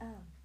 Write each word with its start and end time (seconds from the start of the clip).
Oh. 0.00 0.37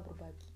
обрубать. 0.00 0.49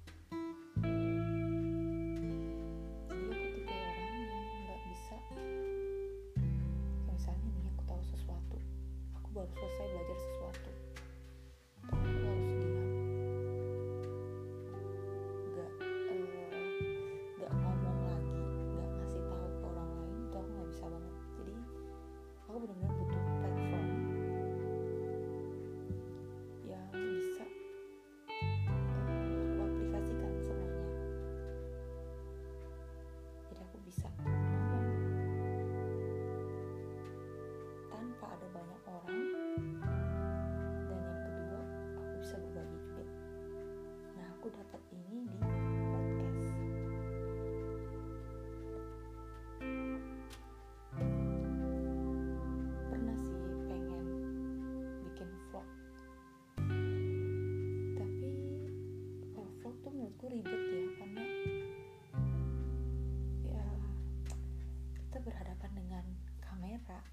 kamera 66.74 67.06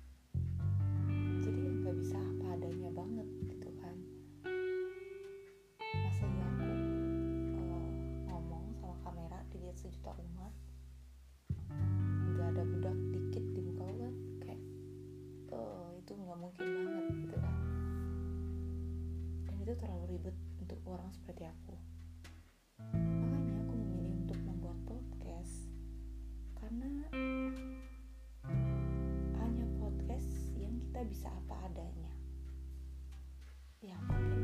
jadi 1.37 1.61
nggak 1.69 1.93
bisa 2.01 2.17
apa 2.17 2.57
adanya 2.57 2.89
banget 2.97 3.29
gitu 3.45 3.69
kan. 3.77 3.93
Masa 5.77 6.25
iya 6.25 6.45
aku 6.49 6.65
uh, 7.61 7.89
ngomong 8.25 8.73
sama 8.81 8.97
kamera 9.05 9.37
dilihat 9.53 9.77
sejuta 9.77 10.17
umat 10.17 10.49
nggak 12.33 12.47
ada 12.57 12.63
budak 12.73 12.97
dikit 13.13 13.45
di 13.53 13.61
muka 13.61 13.85
kan 13.85 14.13
kayak 14.41 14.61
uh, 15.53 15.93
itu 15.93 16.09
nggak 16.09 16.37
mungkin 16.41 16.65
banget 16.65 17.05
gitu 17.21 17.37
kan. 17.37 17.55
Dan 19.45 19.55
itu 19.61 19.73
terlalu 19.77 20.05
ribet 20.17 20.37
untuk 20.57 20.79
orang 20.89 21.13
seperti 21.13 21.45
aku. 21.45 21.77
Makanya 22.97 23.61
aku 23.61 23.73
memilih 23.77 24.25
untuk 24.25 24.41
membuat 24.41 24.77
podcast 24.89 25.69
karena 26.57 26.89
kita 31.01 31.09
bisa 31.17 31.33
apa 31.33 31.65
adanya. 31.65 32.13
Yang 33.81 34.01
penting 34.05 34.40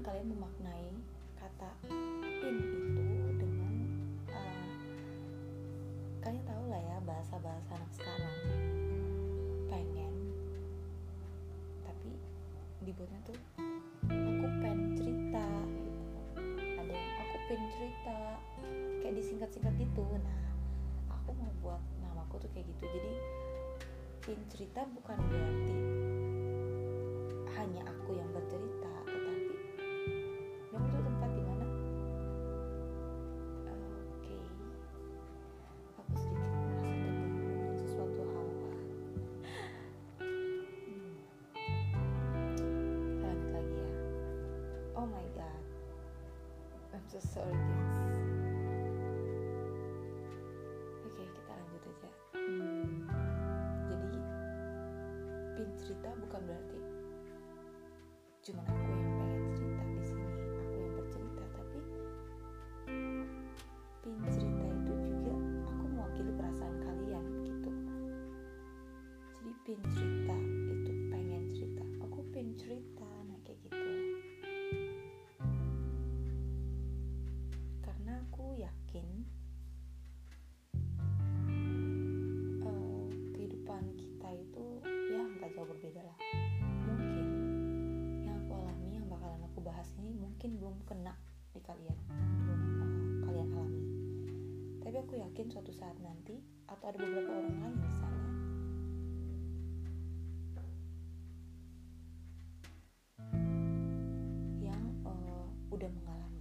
kalian 0.00 0.32
memaknai 0.32 0.88
kata 1.36 1.70
in 2.40 2.56
itu 2.56 2.80
dengan 3.36 3.74
uh, 4.32 4.68
kalian 6.24 6.44
tahu 6.48 6.62
lah 6.72 6.80
ya 6.80 6.96
bahasa-bahasa 7.04 7.76
anak 7.76 7.90
sekarang. 7.92 8.36
Pengen 9.68 10.14
tapi 11.84 12.16
dibuatnya 12.88 13.20
tuh 13.28 13.36
aku 14.08 14.46
pengen 14.64 14.96
cerita 14.96 15.46
gitu. 15.68 15.92
ada 16.80 16.92
yang 16.96 17.16
aku 17.20 17.36
pengen 17.52 17.68
cerita 17.76 18.18
kayak 19.04 19.14
disingkat-singkat 19.20 19.74
gitu. 19.76 20.04
Nah 20.16 20.40
aku 21.12 21.36
mau 21.36 21.52
buat 21.60 21.82
namaku 22.00 22.40
tuh 22.40 22.50
kayak 22.56 22.72
gitu. 22.72 22.84
Jadi 22.88 23.12
pin 24.24 24.40
cerita 24.48 24.80
bukan 24.96 25.18
berarti 25.28 25.76
hanya 27.60 27.84
aku 27.84 28.16
yang 28.16 28.32
bercerita. 28.32 28.99
oke 51.04 51.20
kita 51.20 51.52
lanjut 51.52 51.82
aja. 51.84 52.10
Hmm, 52.32 53.04
jadi 53.84 54.20
pin 55.52 55.68
cerita 55.76 56.08
bukan 56.16 56.40
berarti 56.48 56.80
cuma 58.40 58.64
suatu 95.50 95.74
saat 95.74 95.98
nanti 95.98 96.38
atau 96.70 96.94
ada 96.94 96.98
beberapa 97.02 97.34
orang 97.34 97.58
lain 97.58 97.76
misalnya 97.82 98.30
yang 104.62 104.82
uh, 105.02 105.46
udah 105.74 105.90
mengalami 105.90 106.39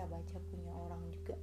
bisa 0.00 0.16
baca 0.16 0.38
punya 0.48 0.72
orang 0.72 1.04
juga 1.12 1.36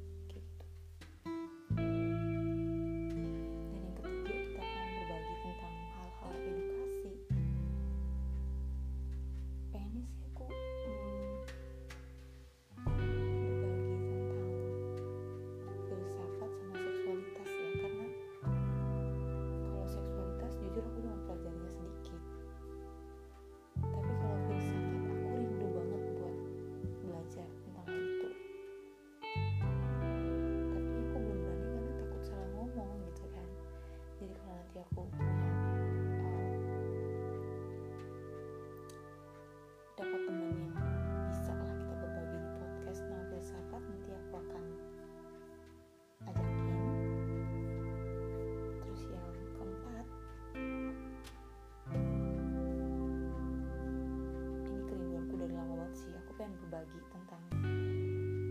berbagi 56.67 56.99
tentang 57.15 57.43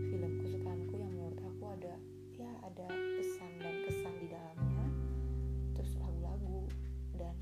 film 0.09 0.41
kesukaanku 0.41 0.97
yang 0.97 1.13
menurut 1.13 1.37
aku 1.37 1.69
ada 1.69 1.93
ya 2.33 2.49
ada 2.65 2.89
pesan 2.89 3.51
dan 3.61 3.75
kesan 3.85 4.13
di 4.17 4.25
dalamnya. 4.33 4.87
Terus 5.77 5.93
lagu-lagu 6.01 6.65
dan 7.13 7.37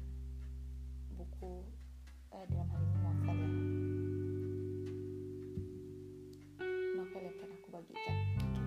buku 1.15 1.63
eh, 2.36 2.44
dalam 2.51 2.67
hal 2.67 2.82
ini 2.84 2.98
novel 3.08 3.36
ya. 3.39 3.51
Novel 7.00 7.24
yang 7.24 7.51
aku 7.55 7.67
bagikan 7.72 8.15
gitu. 8.36 8.60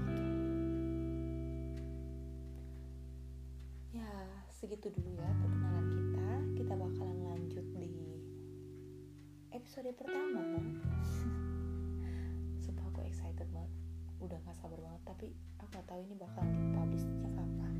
Ya 4.00 4.12
segitu 4.48 4.88
dulu 4.96 5.12
ya 5.12 5.28
perkenalan 5.44 5.86
kita. 5.92 6.28
Kita 6.56 6.72
bakalan 6.72 7.20
lanjut 7.36 7.68
di 7.76 7.92
episode 9.52 9.92
pertama 9.92 10.40
excited 13.08 13.48
banget. 13.50 13.72
Udah 14.20 14.38
gak 14.44 14.56
sabar 14.60 14.78
banget 14.78 15.02
tapi 15.08 15.26
aku 15.58 15.66
gak 15.72 15.86
tahu 15.88 16.00
ini 16.04 16.14
bakalan 16.14 16.52
dipublishnya 16.52 17.28
kapan. 17.32 17.74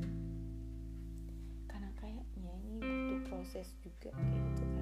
Karena 1.69 1.89
kayaknya 2.01 2.51
ini 2.65 2.77
butuh 2.81 3.19
proses 3.29 3.67
juga 3.79 4.09
kayak 4.11 4.41
gitu 4.53 4.63
kan 4.65 4.78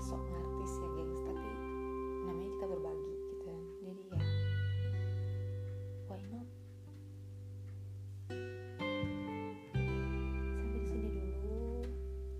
sok 0.00 0.24
ngartis 0.32 0.72
ya 0.80 0.88
gengs. 0.96 1.20
Tapi 1.28 1.48
namanya 2.24 2.50
kita 2.56 2.66
berbagi 2.72 3.12
gitu 3.20 3.34
kan. 3.44 3.60
Jadi 3.84 4.02
ya 4.08 4.20
why 6.08 6.20
not? 6.32 6.48
Sampai 10.56 10.78
di 10.80 10.88
sini 10.88 11.08
dulu 11.12 11.84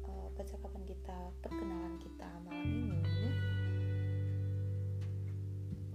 eh, 0.08 0.28
percakapan 0.40 0.82
kita 0.88 1.18
perkenalan 1.44 1.94
kita 2.00 2.28
malam 2.48 2.64
ini. 2.64 3.28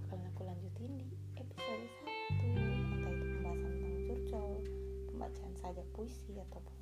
Bakalan 0.06 0.30
aku 0.30 0.42
lanjutin 0.46 0.92
di 1.02 1.18
episode 1.34 1.86
1 2.46 2.46
entah 2.62 3.10
itu 3.10 3.26
pembahasan 3.26 3.70
tentang 3.74 3.94
curcol 4.06 4.50
pembacaan 5.10 5.54
sajak 5.58 5.86
puisi 5.98 6.38
ataupun 6.38 6.75